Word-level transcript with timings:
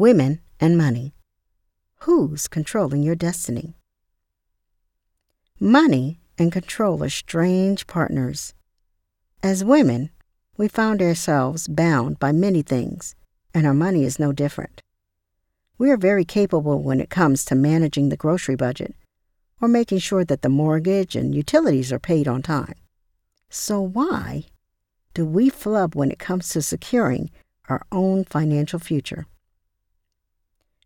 Women 0.00 0.40
and 0.58 0.78
Money 0.78 1.12
Who's 2.04 2.48
controlling 2.48 3.02
your 3.02 3.14
destiny? 3.14 3.76
Money 5.60 6.20
and 6.38 6.50
control 6.50 7.04
are 7.04 7.10
strange 7.10 7.86
partners. 7.86 8.54
As 9.42 9.62
women, 9.62 10.08
we 10.56 10.68
found 10.68 11.02
ourselves 11.02 11.68
bound 11.68 12.18
by 12.18 12.32
many 12.32 12.62
things, 12.62 13.14
and 13.52 13.66
our 13.66 13.74
money 13.74 14.04
is 14.04 14.18
no 14.18 14.32
different. 14.32 14.80
We 15.76 15.90
are 15.90 15.98
very 15.98 16.24
capable 16.24 16.82
when 16.82 17.02
it 17.02 17.10
comes 17.10 17.44
to 17.44 17.54
managing 17.54 18.08
the 18.08 18.16
grocery 18.16 18.56
budget 18.56 18.94
or 19.60 19.68
making 19.68 19.98
sure 19.98 20.24
that 20.24 20.40
the 20.40 20.48
mortgage 20.48 21.14
and 21.14 21.34
utilities 21.34 21.92
are 21.92 21.98
paid 21.98 22.26
on 22.26 22.40
time. 22.40 22.76
So, 23.50 23.82
why 23.82 24.44
do 25.12 25.26
we 25.26 25.50
flub 25.50 25.94
when 25.94 26.10
it 26.10 26.18
comes 26.18 26.48
to 26.48 26.62
securing 26.62 27.30
our 27.68 27.82
own 27.92 28.24
financial 28.24 28.78
future? 28.78 29.26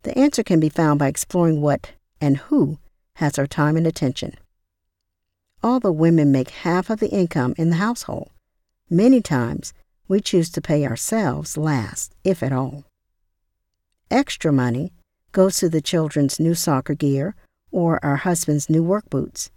The 0.05 0.17
answer 0.19 0.43
can 0.43 0.61
be 0.61 0.69
found 0.69 0.99
by 0.99 1.09
exploring 1.09 1.61
what 1.63 1.93
and 2.21 2.37
who 2.37 2.79
has 3.17 3.39
our 3.39 3.47
time 3.47 3.77
and 3.77 3.87
attention. 3.87 4.35
All 5.62 5.81
the 5.81 5.93
women 5.93 6.31
make 6.31 6.51
half 6.51 6.91
of 6.91 7.01
the 7.01 7.09
income 7.09 7.55
in 7.57 7.71
the 7.71 7.77
household, 7.77 8.31
many 8.91 9.23
times 9.23 9.73
we 10.07 10.21
choose 10.21 10.51
to 10.51 10.61
pay 10.61 10.87
ourselves 10.87 11.57
last, 11.57 12.15
if 12.23 12.43
at 12.43 12.53
all. 12.53 12.85
Extra 14.11 14.53
money 14.53 14.93
goes 15.33 15.57
to 15.59 15.71
the 15.71 15.81
children's 15.81 16.39
new 16.39 16.55
soccer 16.55 16.95
gear 16.95 17.34
or 17.71 17.98
our 18.05 18.17
husband's 18.17 18.69
new 18.69 18.83
work 18.83 19.09
boots. 19.09 19.51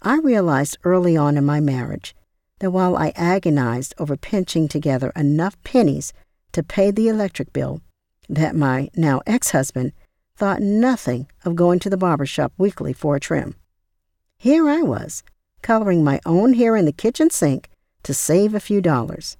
I 0.00 0.18
realized 0.18 0.78
early 0.84 1.16
on 1.16 1.36
in 1.36 1.44
my 1.44 1.58
marriage 1.58 2.14
that 2.60 2.70
while 2.70 2.96
I 2.96 3.12
agonized 3.16 3.94
over 3.98 4.16
pinching 4.16 4.68
together 4.68 5.10
enough 5.16 5.60
pennies 5.64 6.12
to 6.52 6.62
pay 6.62 6.92
the 6.92 7.08
electric 7.08 7.52
bill, 7.52 7.80
that 8.34 8.56
my 8.56 8.88
now 8.96 9.20
ex 9.26 9.50
husband 9.50 9.92
thought 10.36 10.60
nothing 10.60 11.26
of 11.44 11.54
going 11.54 11.78
to 11.78 11.90
the 11.90 11.96
barber 11.96 12.26
shop 12.26 12.52
weekly 12.56 12.92
for 12.92 13.14
a 13.14 13.20
trim. 13.20 13.54
Here 14.38 14.68
I 14.68 14.82
was, 14.82 15.22
coloring 15.60 16.02
my 16.02 16.18
own 16.24 16.54
hair 16.54 16.74
in 16.74 16.86
the 16.86 16.92
kitchen 16.92 17.30
sink 17.30 17.68
to 18.02 18.14
save 18.14 18.54
a 18.54 18.60
few 18.60 18.80
dollars. 18.80 19.36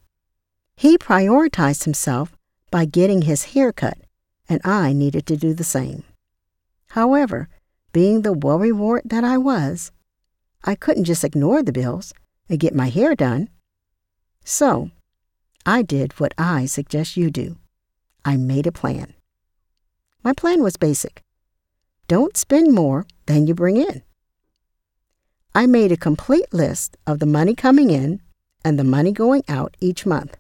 He 0.77 0.99
prioritized 0.99 1.85
himself 1.85 2.37
by 2.71 2.85
getting 2.85 3.23
his 3.23 3.45
hair 3.55 3.73
cut, 3.73 3.99
and 4.49 4.61
I 4.65 4.93
needed 4.93 5.27
to 5.27 5.37
do 5.37 5.55
the 5.55 5.65
same. 5.65 6.05
However, 6.91 7.49
being 7.93 8.23
the 8.23 8.35
worrywart 8.35 9.03
that 9.07 9.25
I 9.25 9.39
was, 9.39 9.91
I 10.65 10.75
couldn't 10.75 11.05
just 11.05 11.25
ignore 11.25 11.63
the 11.63 11.73
bills 11.73 12.13
and 12.49 12.61
get 12.61 12.75
my 12.75 12.89
hair 12.89 13.15
done. 13.15 13.49
So, 14.45 14.91
I 15.65 15.83
did 15.83 16.13
what 16.21 16.35
I 16.37 16.67
suggest 16.67 17.17
you 17.17 17.31
do. 17.31 17.57
I 18.25 18.37
made 18.37 18.67
a 18.67 18.73
plan. 18.73 19.15
My 20.23 20.33
plan 20.33 20.63
was 20.63 20.77
basic 20.77 21.23
don't 22.09 22.37
spend 22.37 22.75
more 22.75 23.07
than 23.25 23.47
you 23.47 23.55
bring 23.55 23.79
in. 23.79 24.03
I 25.55 25.67
made 25.67 25.93
a 25.93 25.97
complete 25.97 26.53
list 26.53 26.99
of 27.07 27.21
the 27.21 27.33
money 27.39 27.55
coming 27.55 27.89
in 27.89 28.21
and 28.63 28.79
the 28.79 28.85
money 28.85 29.13
going 29.13 29.45
out 29.49 29.79
each 29.81 30.05
month. 30.05 30.37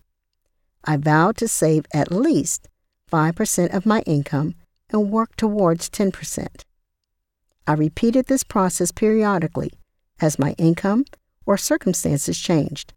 I 0.85 0.99
vowed 0.99 1.39
to 1.39 1.49
save 1.49 1.87
at 1.95 2.13
least 2.13 2.69
5% 3.11 3.75
of 3.75 3.87
my 3.87 4.01
income 4.03 4.55
and 4.91 5.11
work 5.11 5.35
towards 5.37 5.89
10%. 5.89 6.65
I 7.67 7.73
repeated 7.73 8.27
this 8.27 8.45
process 8.45 8.91
periodically 8.91 9.73
as 10.21 10.39
my 10.39 10.53
income 10.59 11.07
or 11.47 11.57
circumstances 11.57 12.39
changed. 12.39 12.93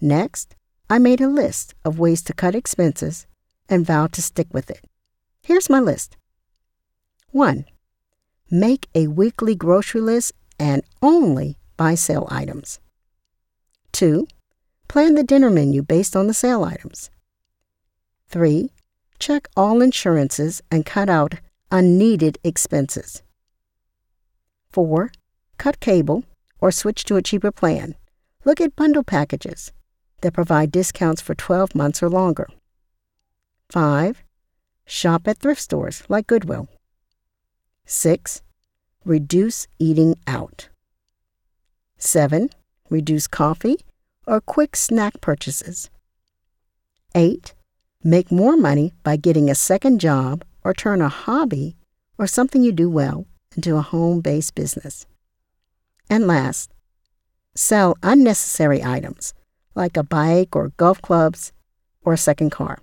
Next, 0.00 0.56
I 0.88 0.98
made 0.98 1.20
a 1.20 1.28
list 1.28 1.74
of 1.84 2.00
ways 2.00 2.22
to 2.22 2.32
cut 2.32 2.56
expenses 2.56 3.28
and 3.70 3.86
vowed 3.86 4.12
to 4.12 4.22
stick 4.22 4.48
with 4.52 4.68
it. 4.68 4.84
Here's 5.42 5.70
my 5.70 5.80
list 5.80 6.16
1. 7.30 7.64
Make 8.50 8.88
a 8.94 9.06
weekly 9.06 9.54
grocery 9.54 10.00
list 10.00 10.32
and 10.58 10.82
only 11.00 11.56
buy 11.76 11.94
sale 11.94 12.26
items. 12.30 12.80
2. 13.92 14.26
Plan 14.88 15.14
the 15.14 15.22
dinner 15.22 15.50
menu 15.50 15.82
based 15.82 16.16
on 16.16 16.26
the 16.26 16.34
sale 16.34 16.64
items. 16.64 17.10
3. 18.28 18.70
Check 19.18 19.48
all 19.56 19.80
insurances 19.80 20.62
and 20.70 20.84
cut 20.84 21.08
out 21.08 21.34
unneeded 21.70 22.38
expenses. 22.42 23.22
4. 24.72 25.12
Cut 25.58 25.78
cable 25.80 26.24
or 26.60 26.70
switch 26.72 27.04
to 27.04 27.16
a 27.16 27.22
cheaper 27.22 27.52
plan. 27.52 27.94
Look 28.44 28.60
at 28.60 28.76
bundle 28.76 29.04
packages 29.04 29.72
that 30.22 30.34
provide 30.34 30.72
discounts 30.72 31.20
for 31.20 31.34
12 31.34 31.74
months 31.74 32.02
or 32.02 32.08
longer. 32.08 32.48
5. 33.70 34.24
Shop 34.84 35.28
at 35.28 35.38
thrift 35.38 35.60
stores 35.60 36.02
like 36.08 36.26
Goodwill. 36.26 36.68
6. 37.86 38.42
Reduce 39.04 39.68
eating 39.78 40.16
out. 40.26 40.68
7. 41.96 42.50
Reduce 42.88 43.28
coffee 43.28 43.78
or 44.26 44.40
quick 44.40 44.74
snack 44.74 45.20
purchases. 45.20 45.88
8. 47.14 47.54
Make 48.02 48.32
more 48.32 48.56
money 48.56 48.92
by 49.04 49.16
getting 49.16 49.48
a 49.48 49.54
second 49.54 50.00
job 50.00 50.44
or 50.64 50.74
turn 50.74 51.00
a 51.00 51.08
hobby 51.08 51.76
or 52.18 52.26
something 52.26 52.62
you 52.62 52.72
do 52.72 52.90
well 52.90 53.26
into 53.54 53.76
a 53.76 53.82
home 53.82 54.20
based 54.20 54.54
business. 54.54 55.06
And 56.08 56.26
last, 56.26 56.72
sell 57.54 57.96
unnecessary 58.02 58.82
items 58.82 59.32
like 59.76 59.96
a 59.96 60.02
bike 60.02 60.56
or 60.56 60.72
golf 60.76 61.00
clubs 61.00 61.52
or 62.04 62.12
a 62.14 62.18
second 62.18 62.50
car. 62.50 62.78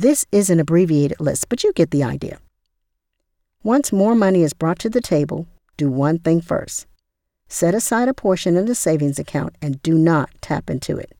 This 0.00 0.24
is 0.30 0.48
an 0.48 0.60
abbreviated 0.60 1.20
list, 1.20 1.48
but 1.48 1.64
you 1.64 1.72
get 1.72 1.90
the 1.90 2.04
idea. 2.04 2.38
Once 3.64 3.90
more 3.90 4.14
money 4.14 4.44
is 4.44 4.52
brought 4.52 4.78
to 4.78 4.88
the 4.88 5.00
table, 5.00 5.48
do 5.76 5.90
one 5.90 6.20
thing 6.20 6.40
first 6.40 6.86
set 7.50 7.74
aside 7.74 8.08
a 8.08 8.14
portion 8.14 8.56
in 8.56 8.66
the 8.66 8.74
savings 8.74 9.18
account 9.18 9.56
and 9.60 9.82
do 9.82 9.94
not 9.94 10.30
tap 10.40 10.68
into 10.70 10.96
it. 10.98 11.16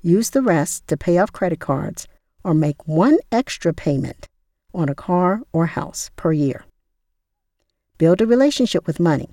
Use 0.00 0.30
the 0.30 0.42
rest 0.42 0.88
to 0.88 0.96
pay 0.96 1.18
off 1.18 1.30
credit 1.30 1.60
cards 1.60 2.08
or 2.42 2.54
make 2.54 2.88
one 2.88 3.18
extra 3.30 3.72
payment 3.72 4.26
on 4.74 4.88
a 4.88 4.94
car 4.94 5.42
or 5.52 5.66
house 5.66 6.10
per 6.16 6.32
year. 6.32 6.64
Build 7.98 8.20
a 8.20 8.26
relationship 8.26 8.86
with 8.86 8.98
money. 8.98 9.28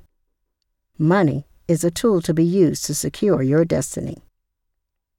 Money 1.00 1.48
is 1.68 1.84
a 1.84 1.90
tool 1.90 2.22
to 2.22 2.34
be 2.34 2.44
used 2.44 2.86
to 2.86 2.94
secure 2.94 3.42
your 3.42 3.66
destiny. 3.66 4.18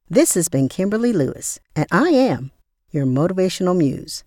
This 0.09 0.34
has 0.34 0.49
been 0.49 0.69
Kimberly 0.69 1.12
Lewis, 1.12 1.59
and 1.75 1.87
I 1.91 2.11
am 2.11 2.53
your 2.94 3.06
motivational 3.06 3.77
muse. 3.77 4.22